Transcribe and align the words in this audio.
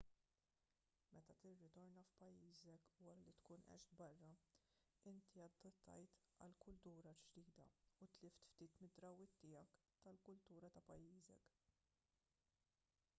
meta 1.15 1.33
tirritorna 1.41 2.03
f'pajjiżek 2.11 2.87
wara 3.07 3.25
li 3.27 3.33
tkun 3.41 3.65
għext 3.75 3.93
barra 3.99 4.31
inti 5.13 5.45
adattajt 5.45 6.17
għall-kultura 6.47 7.13
l-ġdida 7.19 7.69
u 8.07 8.11
tlift 8.17 8.49
ftit 8.55 8.81
mid-drawwiet 8.87 9.39
tiegħek 9.45 9.79
tal-kultura 10.09 10.73
ta' 10.79 10.87
pajjiżek 10.91 11.55